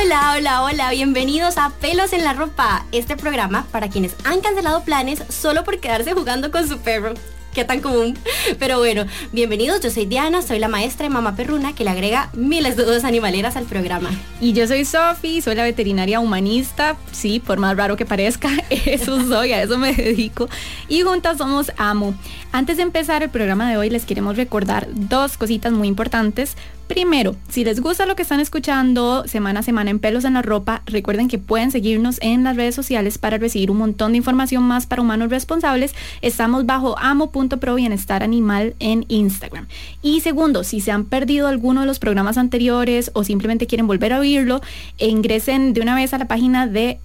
[0.00, 4.84] Hola, hola, hola, bienvenidos a Pelos en la Ropa, este programa para quienes han cancelado
[4.84, 7.14] planes solo por quedarse jugando con su perro
[7.52, 8.16] qué tan común.
[8.60, 12.30] Pero bueno, bienvenidos, yo soy Diana, soy la maestra de Mamá Perruna que le agrega
[12.32, 14.10] miles de dudas animaleras al programa.
[14.40, 19.26] Y yo soy Sofi, soy la veterinaria humanista, sí, por más raro que parezca, eso
[19.26, 20.48] soy, a eso me dedico.
[20.88, 22.14] Y juntas somos Amo.
[22.52, 26.56] Antes de empezar el programa de hoy les queremos recordar dos cositas muy importantes.
[26.88, 30.42] Primero, si les gusta lo que están escuchando semana a semana en Pelos en la
[30.42, 34.62] Ropa, recuerden que pueden seguirnos en las redes sociales para recibir un montón de información
[34.62, 35.94] más para humanos responsables.
[36.22, 39.68] Estamos bajo amo.pro bienestar animal en Instagram.
[40.00, 44.14] Y segundo, si se han perdido alguno de los programas anteriores o simplemente quieren volver
[44.14, 44.62] a oírlo,
[44.98, 47.00] ingresen de una vez a la página de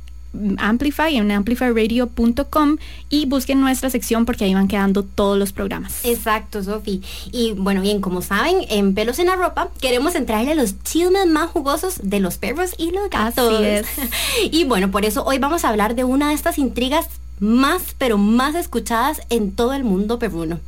[0.58, 2.78] Amplify en amplifyradio.com
[3.09, 6.03] y busquen nuestra sección porque ahí van quedando todos los programas.
[6.03, 7.02] Exacto, Sofi.
[7.31, 11.28] Y bueno, bien, como saben, en Pelos en la Ropa queremos entrarle a los chismes
[11.28, 13.54] más jugosos de los perros y los gatos.
[13.54, 13.88] Así es.
[14.52, 17.08] y bueno, por eso hoy vamos a hablar de una de estas intrigas
[17.39, 20.59] más, pero más escuchadas en todo el mundo perruno.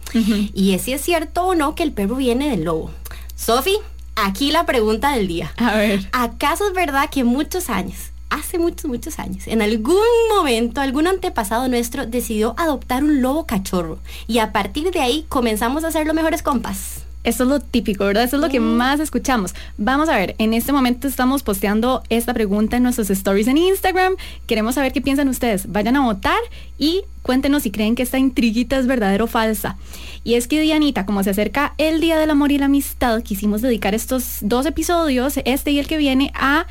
[0.53, 2.91] Y es si es cierto o no que el perro viene del lobo.
[3.36, 3.77] Sofi,
[4.16, 5.53] aquí la pregunta del día.
[5.58, 6.08] A ver.
[6.11, 9.95] ¿Acaso es verdad que muchos años hace muchos, muchos años, en algún
[10.36, 15.83] momento, algún antepasado nuestro decidió adoptar un lobo cachorro y a partir de ahí comenzamos
[15.83, 17.05] a ser los mejores compas.
[17.23, 18.23] Eso es lo típico, ¿verdad?
[18.23, 19.55] Eso es lo que más escuchamos.
[19.80, 24.16] Vamos a ver, en este momento estamos posteando esta pregunta en nuestros stories en Instagram.
[24.45, 25.72] Queremos saber qué piensan ustedes.
[25.72, 26.38] Vayan a votar
[26.77, 29.75] y cuéntenos si creen que esta intriguita es verdadera o falsa.
[30.23, 33.64] Y es que Dianita, como se acerca el Día del Amor y la Amistad, quisimos
[33.64, 36.67] dedicar estos dos episodios, este y el que viene, a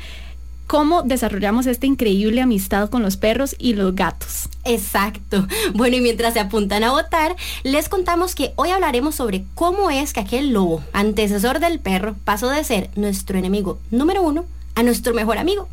[0.67, 4.49] cómo desarrollamos esta increíble amistad con los perros y los gatos.
[4.63, 5.47] Exacto.
[5.73, 10.13] Bueno, y mientras se apuntan a votar, les contamos que hoy hablaremos sobre cómo es
[10.13, 14.45] que aquel lobo, antecesor del perro, pasó de ser nuestro enemigo número uno
[14.75, 15.69] a nuestro mejor amigo.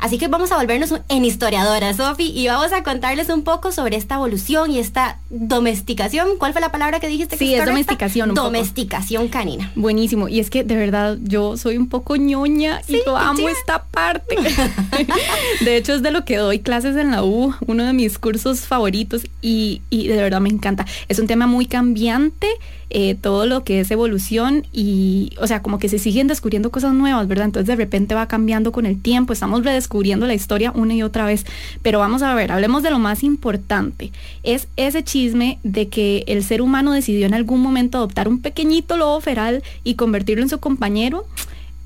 [0.00, 3.96] Así que vamos a volvernos en historiadora, Sofi, y vamos a contarles un poco sobre
[3.96, 6.38] esta evolución y esta domesticación.
[6.38, 7.36] ¿Cuál fue la palabra que dijiste?
[7.36, 8.46] que Sí, es domesticación un poco.
[8.46, 9.70] Domesticación canina.
[9.76, 10.28] Buenísimo.
[10.28, 13.84] Y es que de verdad yo soy un poco ñoña Sí, y yo amo esta
[13.84, 14.36] parte.
[15.64, 18.60] de hecho es de lo que doy clases en la U, uno de mis cursos
[18.60, 20.86] favoritos y, y de verdad me encanta.
[21.08, 22.48] Es un tema muy cambiante,
[22.90, 26.94] eh, todo lo que es evolución y, o sea, como que se siguen descubriendo cosas
[26.94, 27.44] nuevas, ¿verdad?
[27.44, 31.26] Entonces de repente va cambiando con el tiempo, estamos redescubriendo la historia una y otra
[31.26, 31.44] vez.
[31.82, 34.12] Pero vamos a ver, hablemos de lo más importante.
[34.44, 38.96] Es ese chisme de que el ser humano decidió en algún momento adoptar un pequeñito
[38.96, 41.26] lobo feral y convertirlo en su compañero.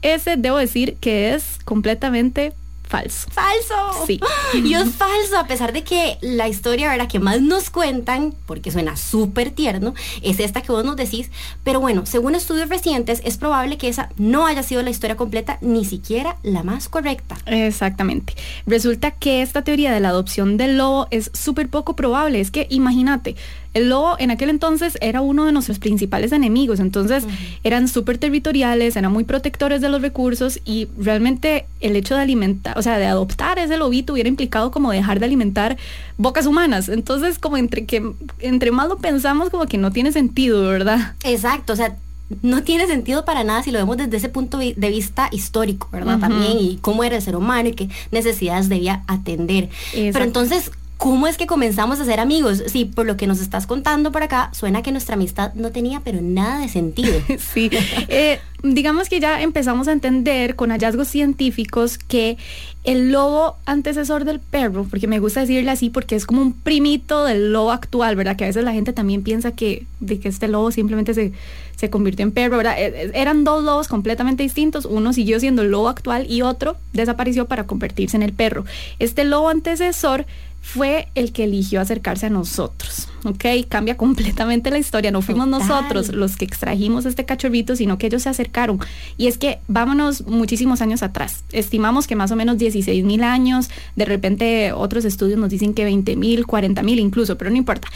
[0.02, 2.52] Ese debo decir que es completamente
[2.92, 3.28] falso.
[3.30, 4.06] falso.
[4.06, 4.20] Sí.
[4.54, 7.08] Y es falso, a pesar de que la historia ¿verdad?
[7.08, 11.30] que más nos cuentan, porque suena súper tierno, es esta que vos nos decís.
[11.64, 15.58] Pero bueno, según estudios recientes, es probable que esa no haya sido la historia completa,
[15.62, 17.38] ni siquiera la más correcta.
[17.46, 18.34] Exactamente.
[18.66, 22.40] Resulta que esta teoría de la adopción del lobo es súper poco probable.
[22.40, 23.36] Es que imagínate,
[23.74, 26.80] el lobo en aquel entonces era uno de nuestros principales enemigos.
[26.80, 27.24] Entonces
[27.64, 32.78] eran súper territoriales, eran muy protectores de los recursos y realmente el hecho de alimentar,
[32.78, 35.76] o sea, de adoptar ese lobito hubiera implicado como dejar de alimentar
[36.16, 36.88] bocas humanas.
[36.88, 38.02] Entonces como entre que
[38.40, 41.14] entre más lo pensamos como que no tiene sentido, ¿verdad?
[41.24, 41.96] Exacto, o sea,
[42.40, 46.18] no tiene sentido para nada si lo vemos desde ese punto de vista histórico, ¿verdad?
[46.18, 49.68] También, y cómo era el ser humano y qué necesidades debía atender.
[49.92, 50.70] Pero entonces,
[51.02, 52.62] ¿cómo es que comenzamos a ser amigos?
[52.68, 55.98] Sí, por lo que nos estás contando por acá, suena que nuestra amistad no tenía
[55.98, 57.20] pero nada de sentido.
[57.52, 57.70] Sí,
[58.06, 62.38] Eh, digamos que ya empezamos a entender con hallazgos científicos que
[62.84, 67.24] el lobo antecesor del perro, porque me gusta decirle así porque es como un primito
[67.24, 68.36] del lobo actual, ¿verdad?
[68.36, 71.32] Que a veces la gente también piensa que, de que este lobo simplemente se,
[71.74, 72.78] se convirtió en perro, ¿verdad?
[72.78, 76.76] Eh, eh, Eran dos lobos completamente distintos, uno siguió siendo el lobo actual y otro
[76.92, 78.64] desapareció para convertirse en el perro.
[79.00, 80.26] Este lobo antecesor
[80.62, 83.44] fue el que eligió acercarse a nosotros, ¿ok?
[83.68, 85.68] Cambia completamente la historia, no fuimos Total.
[85.68, 88.78] nosotros los que extrajimos este cachorrito, sino que ellos se acercaron.
[89.18, 91.44] Y es que vámonos muchísimos años atrás.
[91.50, 95.84] Estimamos que más o menos 16 mil años, de repente otros estudios nos dicen que
[95.84, 97.88] 20 mil, 40 mil incluso, pero no importa.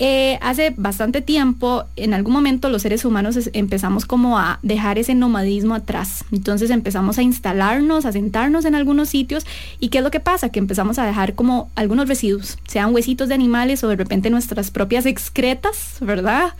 [0.00, 5.14] Eh, hace bastante tiempo, en algún momento los seres humanos empezamos como a dejar ese
[5.14, 6.24] nomadismo atrás.
[6.30, 9.44] Entonces empezamos a instalarnos, a sentarnos en algunos sitios.
[9.80, 10.50] ¿Y qué es lo que pasa?
[10.50, 14.70] Que empezamos a dejar como algunos residuos, sean huesitos de animales o de repente nuestras
[14.70, 16.54] propias excretas, ¿verdad?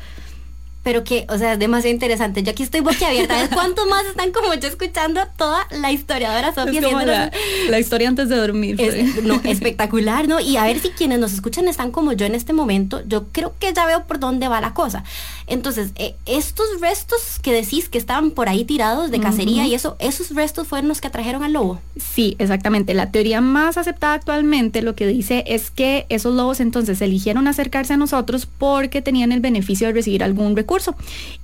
[0.82, 2.42] Pero que, o sea, es demasiado interesante.
[2.42, 3.48] Yo aquí estoy boquiabierta.
[3.52, 6.80] ¿Cuántos más están como yo escuchando toda la historiadora Sofía?
[6.80, 7.30] la,
[7.68, 8.78] la, historia antes de dormir.
[9.22, 10.40] no, espectacular, ¿no?
[10.40, 13.54] Y a ver si quienes nos escuchan están como yo en este momento, yo creo
[13.58, 15.04] que ya veo por dónde va la cosa.
[15.46, 19.96] Entonces, eh, estos restos que decís que estaban por ahí tirados de cacería y eso,
[19.98, 21.80] esos restos fueron los que atrajeron al lobo.
[21.96, 22.94] Sí, exactamente.
[22.94, 27.94] La teoría más aceptada actualmente lo que dice es que esos lobos entonces eligieron acercarse
[27.94, 30.67] a nosotros porque tenían el beneficio de recibir algún recurso.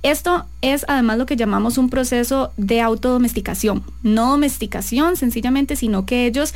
[0.03, 3.83] Esto es además lo que llamamos un proceso de autodomesticación.
[4.03, 6.53] No domesticación sencillamente, sino que ellos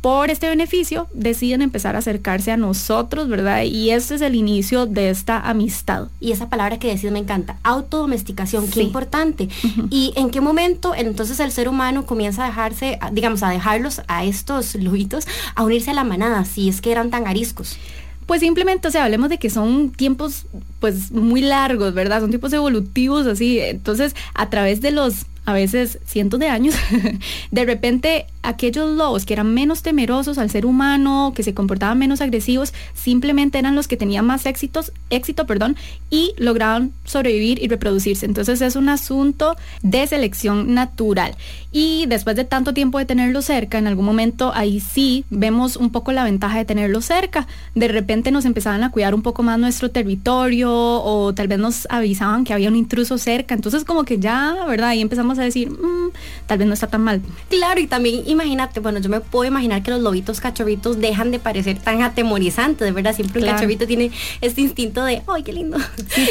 [0.00, 3.64] por este beneficio deciden empezar a acercarse a nosotros, ¿verdad?
[3.64, 6.08] Y este es el inicio de esta amistad.
[6.20, 9.48] Y esa palabra que decís me encanta, autodomesticación, qué importante.
[9.90, 14.24] ¿Y en qué momento entonces el ser humano comienza a dejarse, digamos, a dejarlos a
[14.24, 17.76] estos lujitos, a unirse a la manada, si es que eran tan ariscos?
[18.26, 20.46] Pues simplemente, o sea, hablemos de que son tiempos
[20.78, 22.20] pues muy largos, ¿verdad?
[22.20, 23.58] Son tiempos evolutivos así.
[23.58, 26.74] Entonces, a través de los a veces cientos de años,
[27.50, 32.20] de repente aquellos lobos que eran menos temerosos al ser humano, que se comportaban menos
[32.20, 35.76] agresivos, simplemente eran los que tenían más éxitos, éxito perdón,
[36.08, 38.26] y lograban sobrevivir y reproducirse.
[38.26, 41.36] Entonces es un asunto de selección natural.
[41.72, 45.90] Y después de tanto tiempo de tenerlo cerca, en algún momento ahí sí vemos un
[45.90, 47.46] poco la ventaja de tenerlo cerca.
[47.74, 51.86] De repente nos empezaban a cuidar un poco más nuestro territorio o tal vez nos
[51.90, 53.54] avisaban que había un intruso cerca.
[53.54, 54.90] Entonces como que ya, ¿verdad?
[54.90, 56.12] Ahí empezamos a decir, mm,
[56.46, 57.22] tal vez no está tan mal.
[57.48, 61.38] Claro, y también imagínate, bueno, yo me puedo imaginar que los lobitos cachorritos dejan de
[61.38, 64.10] parecer tan atemorizantes, de verdad, siempre un cachorrito tiene
[64.40, 65.78] este instinto de, ay, qué lindo.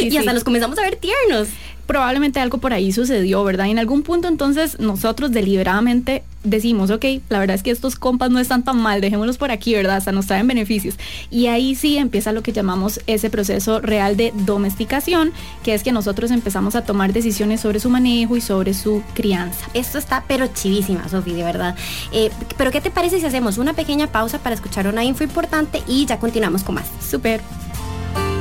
[0.02, 1.50] y hasta los comenzamos a ver tiernos
[1.90, 3.66] probablemente algo por ahí sucedió, ¿verdad?
[3.66, 8.30] Y en algún punto entonces nosotros deliberadamente decimos, ok, la verdad es que estos compas
[8.30, 9.98] no están tan mal, dejémoslos por aquí, ¿verdad?
[9.98, 11.00] Hasta nos traen beneficios.
[11.32, 15.34] Y ahí sí empieza lo que llamamos ese proceso real de domesticación,
[15.64, 19.66] que es que nosotros empezamos a tomar decisiones sobre su manejo y sobre su crianza.
[19.74, 21.76] Esto está pero chivísima, Sofi, de verdad.
[22.12, 25.82] Eh, pero ¿qué te parece si hacemos una pequeña pausa para escuchar una info importante
[25.88, 26.86] y ya continuamos con más?
[27.02, 27.42] Súper.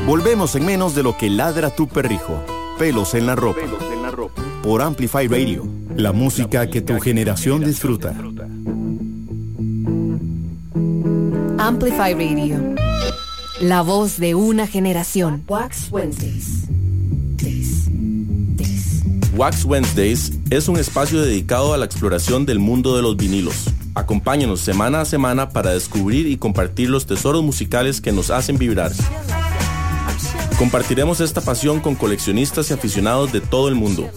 [0.05, 2.45] Volvemos en menos de lo que ladra tu perrijo.
[2.79, 3.61] Pelos en la ropa.
[4.63, 5.67] Por Amplify Radio.
[5.97, 8.15] La música que tu generación disfruta.
[11.59, 12.77] Amplify Radio.
[13.61, 15.43] La voz de una generación.
[15.49, 16.69] Wax Wednesdays.
[19.37, 23.67] Wax Wednesdays es un espacio dedicado a la exploración del mundo de los vinilos.
[23.95, 28.93] Acompáñanos semana a semana para descubrir y compartir los tesoros musicales que nos hacen vibrar.
[30.59, 34.11] Compartiremos esta pasión con coleccionistas y aficionados de todo el mundo.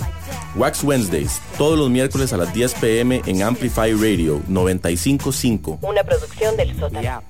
[0.56, 5.78] Wax Wednesdays, todos los miércoles a las 10 pm en Amplify Radio 955.
[5.84, 7.22] Una producción del sótano.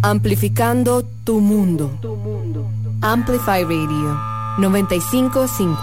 [0.00, 1.90] Amplificando tu mundo.
[3.02, 4.18] Amplify Radio
[4.56, 5.78] 955.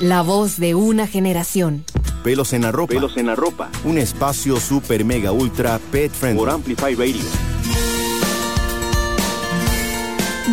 [0.00, 1.84] La voz de una generación.
[2.24, 2.92] Pelos en la ropa.
[2.92, 3.70] Pelos en la ropa.
[3.84, 6.40] Un espacio super mega ultra pet friendly.
[6.40, 7.51] Por Amplify Radio.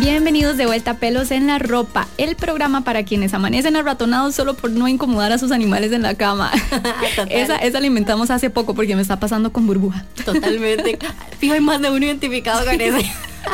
[0.00, 4.54] Bienvenidos de vuelta a Pelos en la Ropa, el programa para quienes amanecen arratonados solo
[4.54, 6.50] por no incomodar a sus animales en la cama.
[7.28, 10.06] esa, esa la inventamos hace poco porque me está pasando con burbuja.
[10.24, 10.98] Totalmente.
[11.38, 13.12] Fijo, hay más de uno identificado con ese.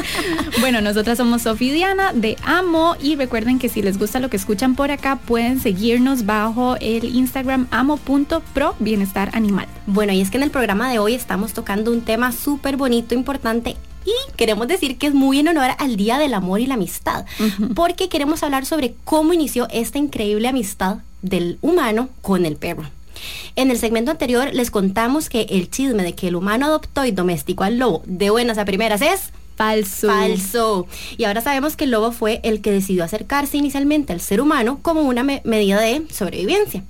[0.60, 4.36] bueno, nosotras somos Sofía Diana de Amo y recuerden que si les gusta lo que
[4.36, 9.66] escuchan por acá pueden seguirnos bajo el Instagram amo.pro bienestar animal.
[9.88, 13.16] Bueno, y es que en el programa de hoy estamos tocando un tema súper bonito,
[13.16, 13.74] importante
[14.06, 17.26] y queremos decir que es muy en honor al Día del Amor y la Amistad,
[17.74, 22.84] porque queremos hablar sobre cómo inició esta increíble amistad del humano con el perro.
[23.56, 27.10] En el segmento anterior les contamos que el chisme de que el humano adoptó y
[27.10, 30.08] domesticó al lobo de buenas a primeras es Falso.
[30.08, 30.86] Falso.
[31.16, 34.80] Y ahora sabemos que el lobo fue el que decidió acercarse inicialmente al ser humano
[34.82, 36.84] como una medida de sobrevivencia.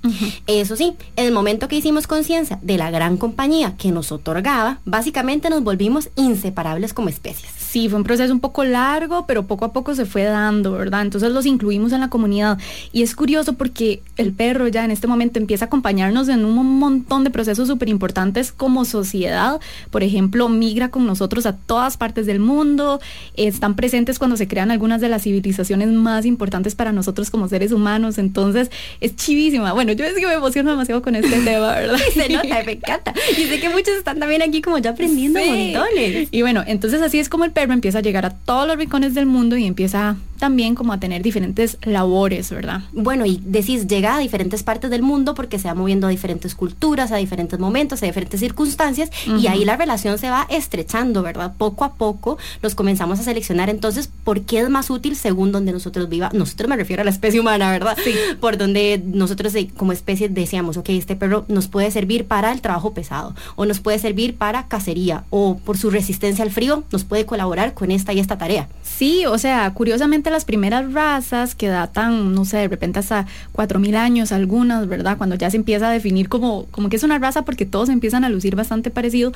[0.47, 4.81] Eso sí, en el momento que hicimos conciencia de la gran compañía que nos otorgaba,
[4.83, 7.51] básicamente nos volvimos inseparables como especies.
[7.57, 11.03] Sí, fue un proceso un poco largo, pero poco a poco se fue dando, ¿verdad?
[11.03, 12.57] Entonces los incluimos en la comunidad.
[12.91, 16.79] Y es curioso porque el perro ya en este momento empieza a acompañarnos en un
[16.79, 19.61] montón de procesos súper importantes como sociedad.
[19.89, 22.99] Por ejemplo, migra con nosotros a todas partes del mundo mundo,
[23.35, 27.71] están presentes cuando se crean algunas de las civilizaciones más importantes para nosotros como seres
[27.71, 29.73] humanos, entonces es chivísima.
[29.73, 31.99] Bueno, yo es que me emociono demasiado con este tema, ¿verdad?
[32.13, 33.13] se nota, me encanta.
[33.37, 36.29] Y sé que muchos están también aquí como ya aprendiendo montones.
[36.31, 39.13] Y bueno, entonces así es como el perro empieza a llegar a todos los rincones
[39.13, 42.81] del mundo y empieza también como a tener diferentes labores, ¿verdad?
[42.93, 46.55] Bueno, y decís, llega a diferentes partes del mundo porque se va moviendo a diferentes
[46.55, 51.53] culturas, a diferentes momentos, a diferentes circunstancias, y ahí la relación se va estrechando, ¿verdad?
[51.57, 55.71] Poco a poco los comenzamos a seleccionar entonces por qué es más útil según donde
[55.71, 56.29] nosotros viva.
[56.33, 57.97] Nosotros me refiero a la especie humana, ¿verdad?
[58.03, 58.13] Sí.
[58.39, 62.61] Por donde nosotros eh, como especie decíamos, ok, este perro nos puede servir para el
[62.61, 67.03] trabajo pesado, o nos puede servir para cacería, o por su resistencia al frío, nos
[67.03, 68.69] puede colaborar con esta y esta tarea.
[68.83, 73.95] Sí, o sea, curiosamente las primeras razas que datan, no sé, de repente hasta 4.000
[73.95, 75.17] años algunas, ¿verdad?
[75.17, 78.23] Cuando ya se empieza a definir como, como que es una raza porque todos empiezan
[78.23, 79.31] a lucir bastante parecido,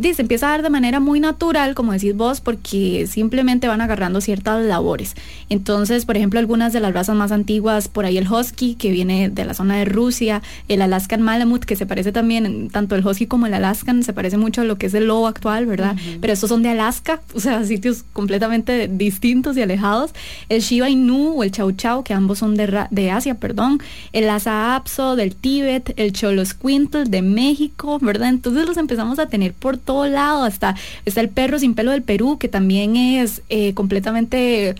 [0.00, 4.20] se empieza a dar de manera muy natural, como decís vos, porque simplemente van agarrando
[4.20, 5.14] ciertas labores.
[5.48, 9.30] Entonces, por ejemplo, algunas de las razas más antiguas, por ahí el husky, que viene
[9.30, 13.26] de la zona de Rusia, el Alaskan Malamute, que se parece también, tanto el husky
[13.26, 15.96] como el Alaskan, se parece mucho a lo que es el lobo actual, ¿verdad?
[16.20, 20.12] Pero estos son de Alaska, o sea, sitios completamente distintos y alejados
[20.48, 23.80] el Shiba Inu o el Chau Chau, que ambos son de, de Asia, perdón,
[24.12, 28.28] el Lhasa Apso del Tíbet, el Choloscuintl de México, ¿verdad?
[28.28, 30.74] Entonces los empezamos a tener por todo lado, hasta
[31.04, 34.74] está el perro sin pelo del Perú, que también es eh, completamente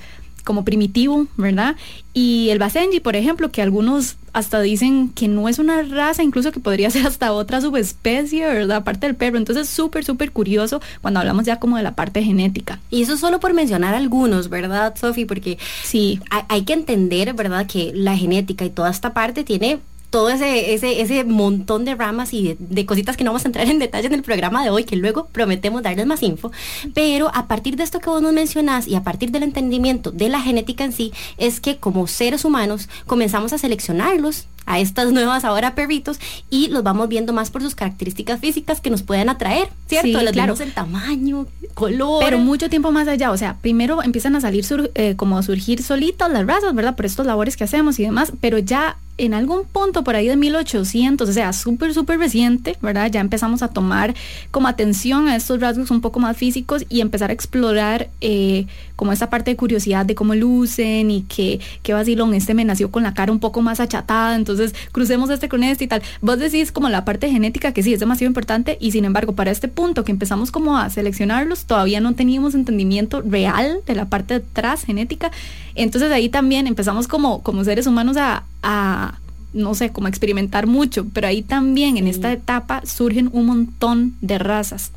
[0.44, 1.76] como primitivo, ¿verdad?
[2.12, 6.52] Y el Basenji, por ejemplo, que algunos hasta dicen que no es una raza, incluso
[6.52, 8.78] que podría ser hasta otra subespecie, ¿verdad?
[8.78, 9.38] Aparte del perro.
[9.38, 12.80] Entonces, súper, súper curioso cuando hablamos ya como de la parte genética.
[12.90, 15.24] Y eso solo por mencionar algunos, ¿verdad, Sofi?
[15.24, 17.66] Porque sí, hay que entender, ¿verdad?
[17.66, 19.80] Que la genética y toda esta parte tiene
[20.14, 23.68] todo ese, ese, ese montón de ramas y de, cositas que no vamos a entrar
[23.68, 26.52] en detalle en el programa de hoy, que luego prometemos darles más info.
[26.94, 30.28] Pero a partir de esto que vos nos mencionás y a partir del entendimiento de
[30.28, 35.44] la genética en sí, es que como seres humanos comenzamos a seleccionarlos a estas nuevas
[35.44, 36.18] ahora perritos
[36.48, 40.20] y los vamos viendo más por sus características físicas que nos pueden atraer, ¿cierto?
[40.20, 40.54] Sí, claro.
[40.58, 42.24] el tamaño, color.
[42.24, 45.82] Pero mucho tiempo más allá, o sea, primero empiezan a salir eh, como a surgir
[45.82, 46.96] solitas las razas, ¿verdad?
[46.96, 50.36] Por estos labores que hacemos y demás, pero ya en algún punto por ahí de
[50.36, 53.10] 1800, o sea, súper, súper reciente, ¿verdad?
[53.10, 54.14] Ya empezamos a tomar
[54.50, 58.66] como atención a estos rasgos un poco más físicos y empezar a explorar eh,
[58.96, 62.90] como esta parte de curiosidad de cómo lucen y que, qué vacilón, este me nació
[62.90, 66.02] con la cara un poco más achatada, entonces crucemos este con este y tal.
[66.20, 69.50] Vos decís como la parte genética que sí es demasiado importante y sin embargo para
[69.50, 74.40] este punto que empezamos como a seleccionarlos, todavía no teníamos entendimiento real de la parte
[74.40, 75.30] de atrás genética,
[75.74, 79.18] entonces ahí también empezamos como, como seres humanos a a,
[79.52, 84.38] no sé, como experimentar mucho, pero ahí también en esta etapa surgen un montón de
[84.38, 84.90] razas.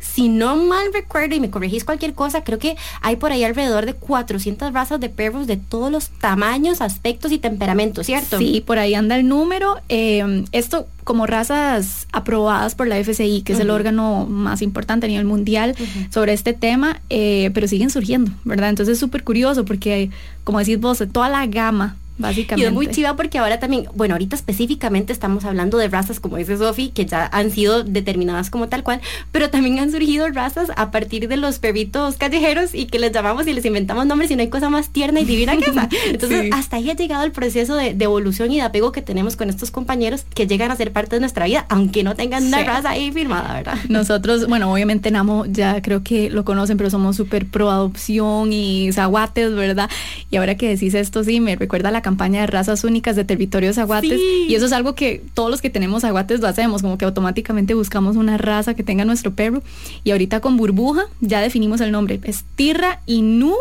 [0.00, 3.86] Si no mal recuerdo y me corregís cualquier cosa, creo que hay por ahí alrededor
[3.86, 8.38] de 400 razas de perros de todos los tamaños, aspectos y temperamentos, ¿cierto?
[8.38, 9.76] Sí, por ahí anda el número.
[9.88, 15.08] Eh, esto como razas aprobadas por la FCI, que es el órgano más importante a
[15.08, 15.74] nivel mundial
[16.10, 18.68] sobre este tema, eh, pero siguen surgiendo, ¿verdad?
[18.68, 20.10] Entonces es súper curioso porque,
[20.44, 22.64] como decís vos, toda la gama Básicamente.
[22.64, 26.36] Y es muy chiva porque ahora también, bueno, ahorita específicamente estamos hablando de razas, como
[26.36, 29.00] dice Sofi, que ya han sido determinadas como tal cual,
[29.32, 33.46] pero también han surgido razas a partir de los perritos callejeros y que les llamamos
[33.46, 35.88] y les inventamos nombres y no hay cosa más tierna y divina que esa.
[36.06, 39.50] Entonces, hasta ahí ha llegado el proceso de, evolución y de apego que tenemos con
[39.50, 42.90] estos compañeros que llegan a ser parte de nuestra vida, aunque no tengan una raza
[42.90, 43.76] ahí firmada, ¿verdad?
[43.88, 48.90] Nosotros, bueno, obviamente Namo ya creo que lo conocen, pero somos súper pro adopción y
[48.92, 49.90] zaguates, ¿verdad?
[50.30, 53.76] Y ahora que decís esto, sí, me recuerda la campaña de razas únicas de territorios
[53.76, 54.18] aguates.
[54.48, 57.74] Y eso es algo que todos los que tenemos aguates lo hacemos, como que automáticamente
[57.74, 59.62] buscamos una raza que tenga nuestro perro.
[60.04, 62.18] Y ahorita con burbuja ya definimos el nombre.
[62.24, 63.54] Es Tirra Inu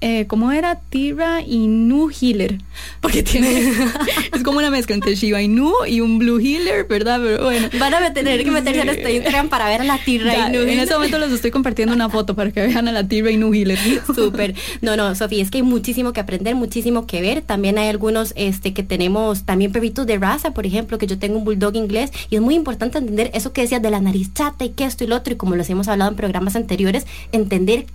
[0.00, 0.78] eh, ¿cómo era?
[0.90, 2.58] Tira Inu Healer.
[3.00, 3.72] Porque tiene.
[4.34, 7.20] es como una mezcla entre Shiba Inu y un Blue Healer, ¿verdad?
[7.22, 7.68] Pero bueno.
[7.78, 10.60] Van a tener que meterse en este Instagram para ver a la Tira Inu.
[10.60, 13.54] En este momento les estoy compartiendo una foto para que vean a la Tira Inu
[13.54, 13.78] Healer.
[14.14, 14.54] Súper.
[14.82, 17.40] No, no, Sofía, es que hay muchísimo que aprender, muchísimo que ver.
[17.40, 21.38] También hay algunos este, que tenemos también perritos de raza, por ejemplo, que yo tengo
[21.38, 24.64] un bulldog inglés y es muy importante entender eso que decías de la nariz chata
[24.66, 27.86] y que esto y lo otro, y como los hemos hablado en programas anteriores, entender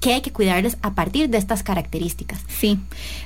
[0.00, 2.40] que hay que cuidarles a partir de estas características.
[2.48, 2.78] Sí,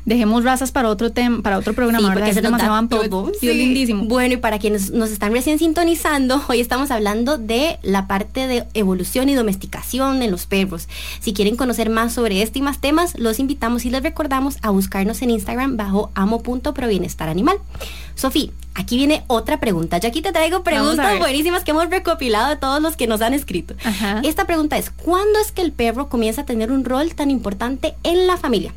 [0.05, 3.33] dejemos razas para otro tema, para otro programa, sí, porque se demasiado todo.
[3.39, 3.53] Sí.
[3.53, 4.05] lindísimo.
[4.05, 8.65] Bueno, y para quienes nos están recién sintonizando, hoy estamos hablando de la parte de
[8.75, 10.89] evolución y domesticación en los perros.
[11.21, 14.71] Si quieren conocer más sobre este y más temas, los invitamos y les recordamos a
[14.71, 17.59] buscarnos en Instagram bajo amo.provienestar animal.
[18.17, 19.99] Sofía, aquí viene otra pregunta.
[19.99, 23.35] Yo aquí te traigo preguntas buenísimas que hemos recopilado de todos los que nos han
[23.35, 23.75] escrito.
[24.23, 27.95] Esta pregunta es, ¿cuándo es que el perro comienza a tener un rol tan importante
[28.03, 28.75] en la familia?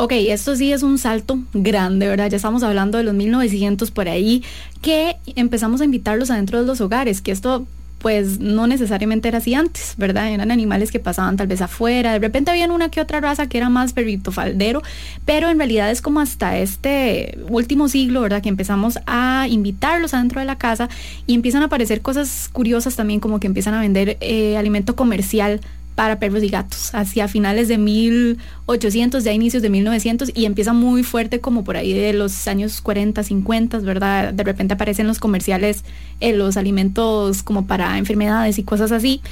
[0.00, 2.30] Ok, esto sí es un salto grande, ¿verdad?
[2.30, 4.44] Ya estamos hablando de los 1900 por ahí,
[4.80, 7.66] que empezamos a invitarlos adentro de los hogares, que esto
[7.98, 10.30] pues no necesariamente era así antes, ¿verdad?
[10.30, 13.58] Eran animales que pasaban tal vez afuera, de repente había una que otra raza que
[13.58, 14.82] era más perrito faldero,
[15.24, 18.42] pero en realidad es como hasta este último siglo, ¿verdad?
[18.42, 20.88] Que empezamos a invitarlos adentro de la casa
[21.26, 25.60] y empiezan a aparecer cosas curiosas también, como que empiezan a vender eh, alimento comercial
[25.98, 31.02] para perros y gatos, hacia finales de 1800, ya inicios de 1900, y empieza muy
[31.02, 34.32] fuerte como por ahí de los años 40, 50, ¿verdad?
[34.32, 35.82] De repente aparecen los comerciales,
[36.20, 39.22] eh, los alimentos como para enfermedades y cosas así.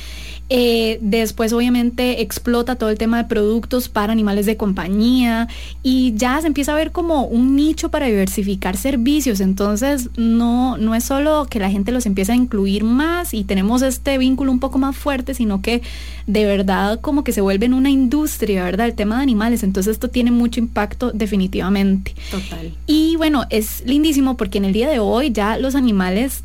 [0.48, 5.48] Eh, después obviamente explota todo el tema de productos para animales de compañía
[5.82, 9.40] y ya se empieza a ver como un nicho para diversificar servicios.
[9.40, 13.82] Entonces no, no es solo que la gente los empieza a incluir más y tenemos
[13.82, 15.82] este vínculo un poco más fuerte, sino que
[16.26, 16.55] de verdad
[17.00, 18.86] como que se vuelve en una industria, ¿verdad?
[18.86, 19.62] El tema de animales.
[19.62, 22.14] Entonces esto tiene mucho impacto definitivamente.
[22.30, 22.74] Total.
[22.86, 26.42] Y bueno, es lindísimo porque en el día de hoy ya los animales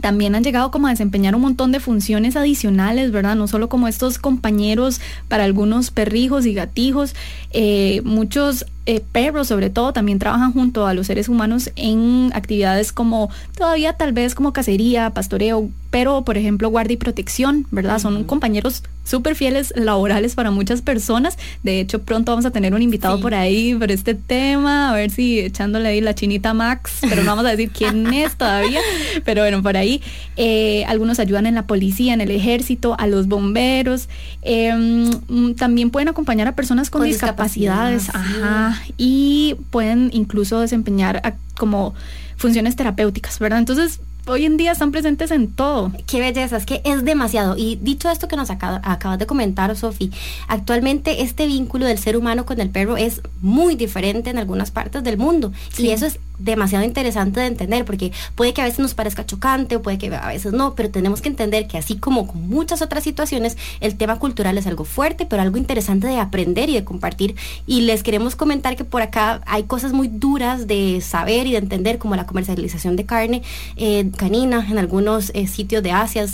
[0.00, 3.36] también han llegado como a desempeñar un montón de funciones adicionales, ¿verdad?
[3.36, 7.14] No solo como estos compañeros para algunos perrijos y gatijos,
[7.52, 12.92] eh, muchos eh, perros sobre todo también trabajan junto a los seres humanos en actividades
[12.92, 18.00] como todavía tal vez como cacería, pastoreo, pero por ejemplo guardia y protección, ¿verdad?
[18.00, 21.36] Son compañeros súper fieles laborales para muchas personas.
[21.62, 25.10] De hecho, pronto vamos a tener un invitado por ahí por este tema, a ver
[25.10, 28.80] si echándole ahí la chinita Max, pero no vamos a decir quién es todavía,
[29.24, 30.02] pero bueno, por ahí.
[30.36, 34.08] Eh, algunos ayudan en la policía, en el ejército, a los bomberos.
[34.42, 38.08] Em, mm, también pueden acompañar a personas con, discapacidades.
[38.14, 41.94] Ajá y pueden incluso desempeñar como
[42.36, 43.58] funciones terapéuticas, ¿verdad?
[43.60, 45.92] Entonces, hoy en día están presentes en todo.
[46.06, 47.56] Qué belleza, es que es demasiado.
[47.56, 50.10] Y dicho esto que nos acabas de comentar, Sofi,
[50.48, 55.02] actualmente este vínculo del ser humano con el perro es muy diferente en algunas partes
[55.02, 55.52] del mundo.
[55.78, 59.76] Y eso es demasiado interesante de entender, porque puede que a veces nos parezca chocante
[59.76, 62.82] o puede que a veces no, pero tenemos que entender que así como con muchas
[62.82, 66.84] otras situaciones, el tema cultural es algo fuerte, pero algo interesante de aprender y de
[66.84, 67.36] compartir.
[67.66, 71.58] Y les queremos comentar que por acá hay cosas muy duras de saber y de
[71.58, 73.42] entender, como la comercialización de carne
[73.76, 76.26] eh, canina en algunos eh, sitios de Asia.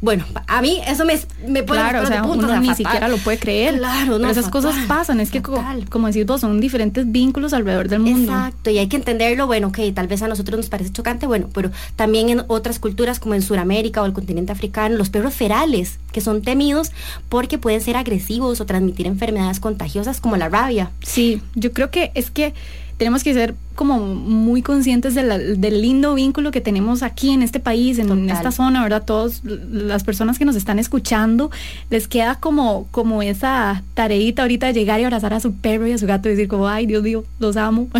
[0.00, 3.38] Bueno, a mí eso me, me puede claro, o sea, uno ni siquiera lo puede
[3.38, 3.76] creer.
[3.78, 7.88] Claro, no, esas cosas pasan, es que como, como decís vos, son diferentes vínculos alrededor
[7.88, 8.32] del mundo.
[8.32, 11.48] Exacto, y hay que entenderlo bueno, que tal vez a nosotros nos parece chocante, bueno,
[11.52, 15.98] pero también en otras culturas como en Sudamérica o el continente africano, los perros ferales,
[16.12, 16.92] que son temidos
[17.28, 20.92] porque pueden ser agresivos o transmitir enfermedades contagiosas como la rabia.
[21.02, 22.54] Sí, yo creo que es que
[22.98, 28.00] tenemos que ser como muy conscientes del lindo vínculo que tenemos aquí en este país,
[28.00, 29.04] en, esta zona, ¿verdad?
[29.04, 31.52] Todas las personas que nos están escuchando,
[31.90, 35.92] les queda como, como esa tareita ahorita de llegar y abrazar a su perro y
[35.92, 37.86] a su gato y decir como, ay, Dios mío, los amo.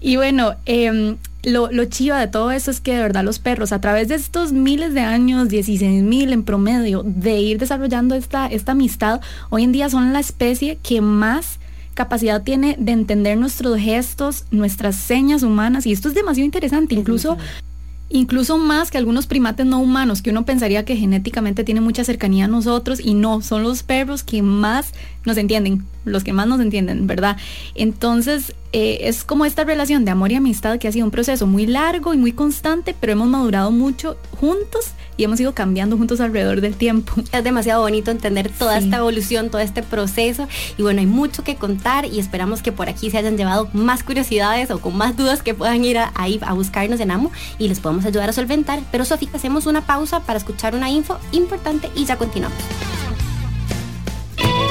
[0.00, 3.72] y bueno, em, lo, lo, chiva de todo eso es que de verdad los perros,
[3.72, 8.46] a través de estos miles de años, 16 mil en promedio, de ir desarrollando esta,
[8.46, 11.58] esta amistad, hoy en día son la especie que más
[11.94, 17.36] capacidad tiene de entender nuestros gestos, nuestras señas humanas, y esto es demasiado interesante, incluso
[18.10, 22.46] incluso más que algunos primates no humanos, que uno pensaría que genéticamente tiene mucha cercanía
[22.46, 24.92] a nosotros y no, son los perros que más
[25.28, 27.36] nos entienden, los que más nos entienden, ¿verdad?
[27.76, 31.46] Entonces, eh, es como esta relación de amor y amistad que ha sido un proceso
[31.46, 36.20] muy largo y muy constante, pero hemos madurado mucho juntos y hemos ido cambiando juntos
[36.20, 37.12] alrededor del tiempo.
[37.32, 41.56] Es demasiado bonito entender toda esta evolución, todo este proceso y bueno, hay mucho que
[41.56, 45.42] contar y esperamos que por aquí se hayan llevado más curiosidades o con más dudas
[45.42, 48.80] que puedan ir a, ahí a buscarnos en AMO y les podemos ayudar a solventar.
[48.90, 52.58] Pero Sofía, hacemos una pausa para escuchar una info importante y ya continuamos.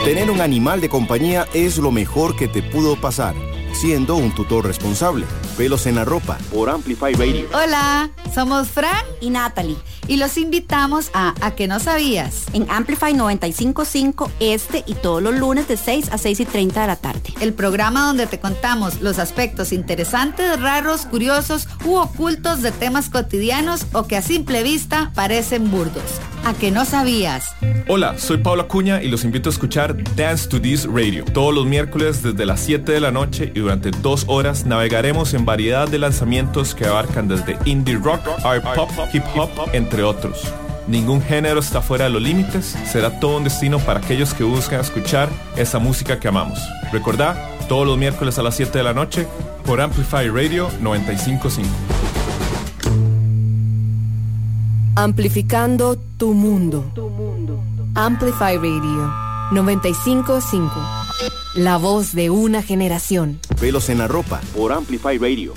[0.07, 3.35] Tener un animal de compañía es lo mejor que te pudo pasar
[3.73, 5.25] siendo un tutor responsable.
[5.55, 7.47] Pelos en la ropa por Amplify Radio.
[7.53, 9.77] Hola, somos Fran y Natalie.
[10.07, 12.45] Y los invitamos a A que no sabías.
[12.53, 16.87] En Amplify 955 este y todos los lunes de 6 a 6 y 30 de
[16.87, 17.33] la tarde.
[17.41, 23.85] El programa donde te contamos los aspectos interesantes, raros, curiosos u ocultos de temas cotidianos
[23.91, 26.21] o que a simple vista parecen burdos.
[26.47, 27.53] A que no sabías.
[27.89, 31.25] Hola, soy Paula Cuña y los invito a escuchar Dance to This Radio.
[31.25, 35.43] Todos los miércoles desde las 7 de la noche y durante dos horas navegaremos en
[35.43, 40.41] variedad de lanzamientos que abarcan desde indie rock, art pop, hip hop, entre otros.
[40.87, 44.79] Ningún género está fuera de los límites, será todo un destino para aquellos que buscan
[44.79, 46.59] escuchar esa música que amamos.
[46.93, 47.35] Recordá,
[47.67, 49.27] todos los miércoles a las 7 de la noche
[49.65, 52.16] por Amplify Radio 955.
[54.97, 56.83] Amplificando tu mundo.
[57.93, 59.13] Amplify Radio
[59.51, 60.71] 955.
[61.53, 63.39] La voz de una generación.
[63.61, 65.53] Pelos en la ropa por Amplify Radio.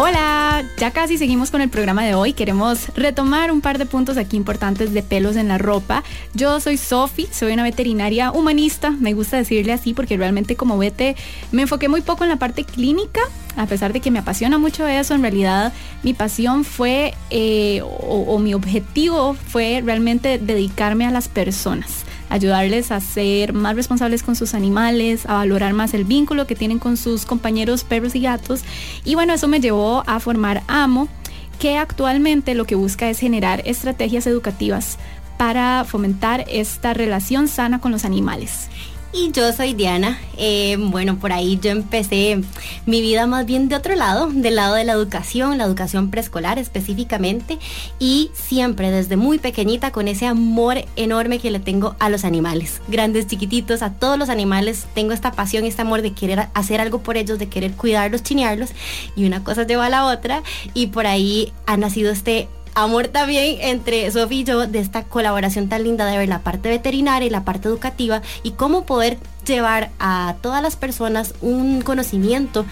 [0.00, 2.32] Hola, ya casi seguimos con el programa de hoy.
[2.32, 6.04] Queremos retomar un par de puntos aquí importantes de pelos en la ropa.
[6.34, 8.92] Yo soy Sofi, soy una veterinaria humanista.
[8.92, 11.16] Me gusta decirle así porque realmente como vete
[11.50, 13.22] me enfoqué muy poco en la parte clínica.
[13.56, 15.72] A pesar de que me apasiona mucho eso, en realidad
[16.04, 22.90] mi pasión fue eh, o, o mi objetivo fue realmente dedicarme a las personas ayudarles
[22.90, 26.96] a ser más responsables con sus animales, a valorar más el vínculo que tienen con
[26.96, 28.62] sus compañeros perros y gatos.
[29.04, 31.08] Y bueno, eso me llevó a formar AMO,
[31.58, 34.98] que actualmente lo que busca es generar estrategias educativas
[35.38, 38.68] para fomentar esta relación sana con los animales.
[39.10, 40.18] Y yo soy Diana.
[40.36, 42.42] Eh, bueno, por ahí yo empecé
[42.84, 46.58] mi vida más bien de otro lado, del lado de la educación, la educación preescolar
[46.58, 47.58] específicamente.
[47.98, 52.82] Y siempre desde muy pequeñita con ese amor enorme que le tengo a los animales.
[52.88, 54.86] Grandes, chiquititos, a todos los animales.
[54.94, 58.70] Tengo esta pasión, este amor de querer hacer algo por ellos, de querer cuidarlos, chinearlos.
[59.16, 60.42] Y una cosa lleva a la otra.
[60.74, 62.46] Y por ahí ha nacido este
[62.82, 66.68] amor también entre Sofía y yo de esta colaboración tan linda de ver la parte
[66.68, 72.64] veterinaria y la parte educativa y cómo poder llevar a todas las personas un conocimiento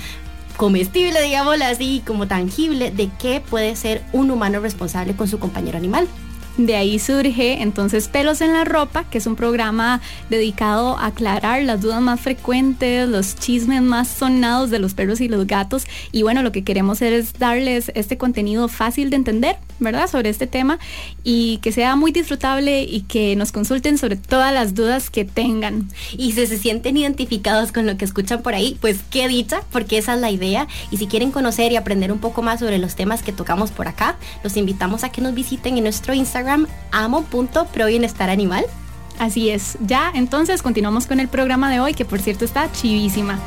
[0.57, 5.77] comestible, digámoslo así, como tangible de qué puede ser un humano responsable con su compañero
[5.77, 6.09] animal.
[6.57, 11.62] De ahí surge entonces Pelos en la Ropa, que es un programa dedicado a aclarar
[11.64, 15.85] las dudas más frecuentes, los chismes más sonados de los perros y los gatos.
[16.12, 20.09] Y bueno, lo que queremos es darles este contenido fácil de entender, ¿verdad?
[20.09, 20.79] Sobre este tema
[21.25, 25.89] y que sea muy disfrutable y que nos consulten sobre todas las dudas que tengan.
[26.12, 29.99] Y si se sienten identificados con lo que escuchan por ahí, pues qué dicha, porque
[29.99, 30.69] esa es la idea.
[30.91, 33.89] Y si quieren conocer y aprender un poco más sobre los temas que tocamos por
[33.89, 37.87] acá, los invitamos a que nos visiten en nuestro Instagram amo.pro
[38.19, 38.65] animal.
[39.19, 39.79] Así es.
[39.81, 43.39] Ya, entonces continuamos con el programa de hoy, que por cierto está chivísima.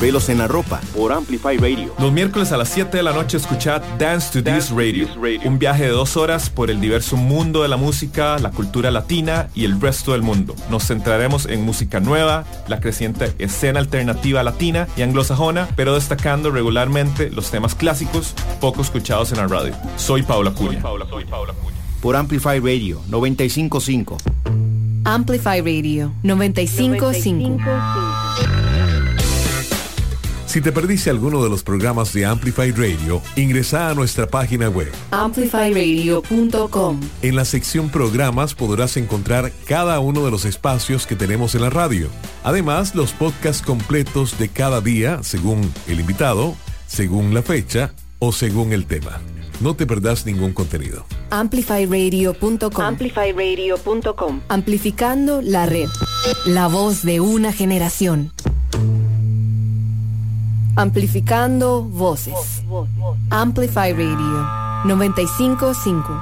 [0.00, 1.92] Pelos en la ropa por Amplify Radio.
[1.98, 5.08] Los miércoles a las 7 de la noche escuchad Dance to This Radio,
[5.44, 9.48] un viaje de dos horas por el diverso mundo de la música, la cultura latina
[9.56, 10.54] y el resto del mundo.
[10.70, 17.30] Nos centraremos en música nueva, la creciente escena alternativa latina y anglosajona, pero destacando regularmente
[17.30, 19.74] los temas clásicos poco escuchados en la radio.
[19.96, 20.80] Soy Paula Cunha.
[22.00, 24.16] Por Amplify Radio 955.
[25.04, 28.77] Amplify Radio 955.
[30.48, 34.90] Si te perdiste alguno de los programas de Amplify Radio, ingresa a nuestra página web.
[35.10, 37.00] Amplifyradio.com.
[37.20, 41.68] En la sección programas podrás encontrar cada uno de los espacios que tenemos en la
[41.68, 42.08] radio.
[42.44, 46.56] Además, los podcasts completos de cada día, según el invitado,
[46.86, 49.20] según la fecha o según el tema.
[49.60, 51.04] No te perdás ningún contenido.
[51.28, 52.82] Amplifyradio.com.
[52.82, 54.40] Amplifyradio.com.
[54.48, 55.88] Amplificando la red.
[56.46, 58.32] La voz de una generación.
[60.78, 62.62] Amplificando voces.
[63.30, 64.46] Amplify Radio
[64.84, 66.20] 955.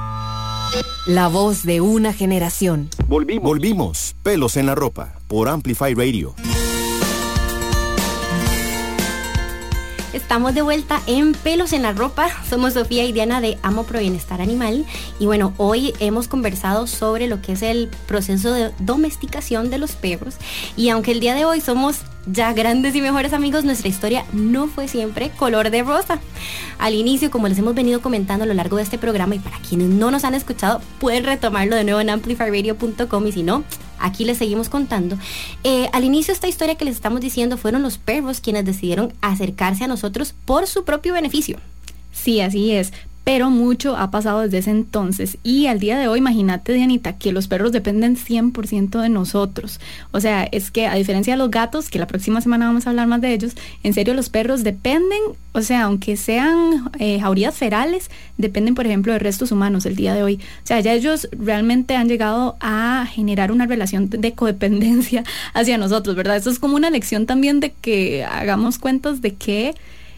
[1.05, 2.89] La voz de una generación.
[3.07, 3.43] Volvimos.
[3.43, 4.15] Volvimos.
[4.23, 6.33] Pelos en la ropa por Amplify Radio.
[10.17, 12.27] Estamos de vuelta en Pelos en la Ropa.
[12.49, 14.83] Somos Sofía y Diana de Amo Pro Bienestar Animal.
[15.19, 19.91] Y bueno, hoy hemos conversado sobre lo que es el proceso de domesticación de los
[19.91, 20.37] perros.
[20.75, 24.67] Y aunque el día de hoy somos ya grandes y mejores amigos, nuestra historia no
[24.67, 26.19] fue siempre color de rosa.
[26.79, 29.59] Al inicio, como les hemos venido comentando a lo largo de este programa, y para
[29.59, 33.63] quienes no nos han escuchado, pueden retomarlo de nuevo en amplifyradio.com y si no,
[33.99, 35.17] aquí les seguimos contando.
[35.63, 39.83] Eh, al inicio esta historia que les estamos diciendo fueron los perros quienes decidieron acercarse
[39.83, 41.59] a nosotros por su propio beneficio.
[42.11, 42.91] Sí, así es
[43.27, 45.37] pero mucho ha pasado desde ese entonces.
[45.43, 49.81] Y al día de hoy, imagínate, Dianita, que los perros dependen 100% de nosotros.
[50.11, 52.91] O sea, es que a diferencia de los gatos, que la próxima semana vamos a
[52.91, 53.51] hablar más de ellos,
[53.83, 55.19] en serio los perros dependen,
[55.51, 60.13] o sea, aunque sean eh, jaurías ferales, dependen, por ejemplo, de restos humanos el día
[60.13, 60.35] de hoy.
[60.63, 66.15] O sea, ya ellos realmente han llegado a generar una relación de codependencia hacia nosotros,
[66.15, 66.37] ¿verdad?
[66.37, 69.75] Eso es como una lección también de que hagamos cuentas de que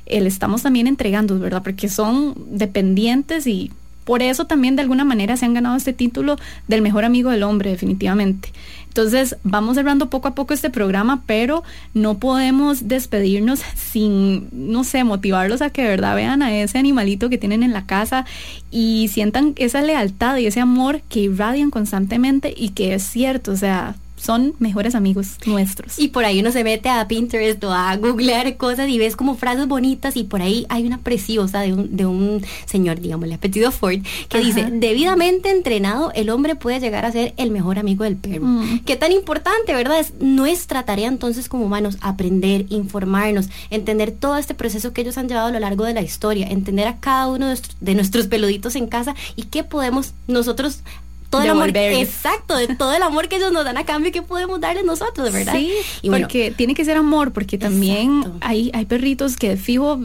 [0.10, 1.63] le estamos también entregando, ¿verdad?
[1.63, 3.72] Porque son dependientes y
[4.10, 7.43] por eso también de alguna manera se han ganado este título del mejor amigo del
[7.43, 8.52] hombre, definitivamente.
[8.88, 15.04] Entonces, vamos cerrando poco a poco este programa, pero no podemos despedirnos sin, no sé,
[15.04, 18.26] motivarlos a que de verdad vean a ese animalito que tienen en la casa
[18.72, 23.58] y sientan esa lealtad y ese amor que irradian constantemente y que es cierto, o
[23.58, 25.98] sea, son mejores amigos nuestros.
[25.98, 29.36] Y por ahí uno se mete a Pinterest o a googlear cosas y ves como
[29.36, 33.72] frases bonitas y por ahí hay una preciosa de un, de un señor, digámosle, apellido
[33.72, 38.16] Ford, que dice, debidamente entrenado, el hombre puede llegar a ser el mejor amigo del
[38.16, 38.46] perro.
[38.46, 38.80] Mm.
[38.86, 40.00] Qué tan importante, ¿verdad?
[40.00, 45.28] Es nuestra tarea entonces como humanos aprender, informarnos, entender todo este proceso que ellos han
[45.28, 48.28] llevado a lo largo de la historia, entender a cada uno de nuestros, de nuestros
[48.28, 50.82] peluditos en casa y qué podemos nosotros
[51.30, 54.22] todo el amor exacto de todo el amor que ellos nos dan a cambio que
[54.22, 56.26] podemos darles nosotros verdad Sí, y bueno.
[56.28, 58.38] porque tiene que ser amor, porque también Exacto.
[58.42, 60.00] hay, hay perritos que de fijo,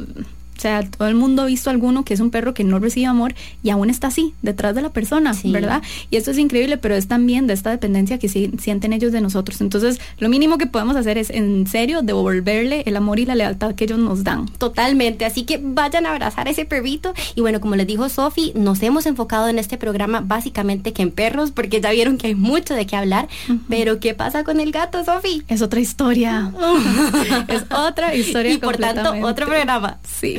[0.56, 3.06] o sea, todo el mundo ha visto alguno que es un perro que no recibe
[3.06, 5.50] amor y aún está así, detrás de la persona, Sí.
[5.52, 5.82] ¿verdad?
[6.10, 9.20] Y esto es increíble, pero es también de esta dependencia que sí- sienten ellos de
[9.20, 9.60] nosotros.
[9.60, 13.74] Entonces, lo mínimo que podemos hacer es, en serio, devolverle el amor y la lealtad
[13.74, 14.46] que ellos nos dan.
[14.58, 18.52] Totalmente, así que vayan a abrazar a ese perrito y bueno, como les dijo Sofi,
[18.54, 22.34] nos hemos enfocado en este programa básicamente que en perros, porque ya vieron que hay
[22.34, 23.28] mucho de qué hablar,
[23.68, 25.42] pero ¿qué pasa con el gato, Sofi?
[25.48, 26.52] Es otra historia.
[27.48, 28.52] es otra historia.
[28.52, 29.98] Y por tanto, otro programa.
[30.06, 30.38] Sí.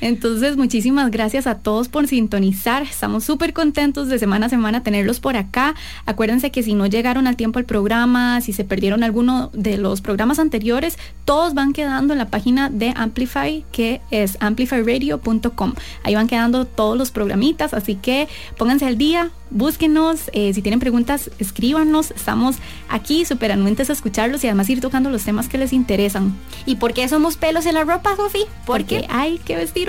[0.00, 2.82] Entonces, muchísimas gracias a todos por sintonizar.
[2.82, 5.74] Estamos súper contentos de semana a semana tenerlos por acá.
[6.06, 10.00] Acuérdense que si no llegaron al tiempo al programa, si se perdieron alguno de los
[10.00, 15.74] programas anteriores, todos van quedando en la página de Amplify, que es amplifyradio.com.
[16.04, 20.30] Ahí van quedando todos los programitas, así que pónganse al día, búsquenos.
[20.32, 22.12] eh, si tienen preguntas, escríbanos.
[22.12, 22.56] Estamos
[22.88, 26.34] aquí súper anuentes a escucharlos y además ir tocando los temas que les interesan.
[26.66, 28.44] ¿Y por qué somos pelos en la ropa, Sofi?
[28.66, 29.87] Porque hay que vestir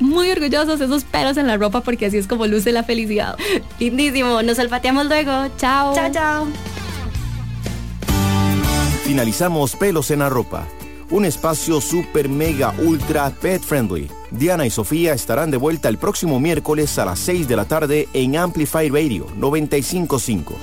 [0.00, 3.36] muy orgullosos esos pelos en la ropa porque así es como luce la felicidad.
[3.78, 5.48] Lindísimo, nos olfateamos luego.
[5.56, 5.94] Chao.
[5.94, 6.46] Chao, chao.
[9.04, 10.68] Finalizamos Pelos en la Ropa,
[11.08, 14.10] un espacio super mega ultra pet friendly.
[14.30, 18.06] Diana y Sofía estarán de vuelta el próximo miércoles a las 6 de la tarde
[18.12, 20.54] en Amplify Radio 955.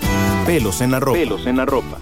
[0.46, 1.18] Pelos en la Ropa.
[1.18, 1.98] Pelos en la Ropa.